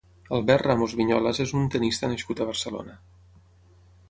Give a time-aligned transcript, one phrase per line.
[0.35, 2.97] Albert Ramos Viñolas és un tennista nascut a Barcelona.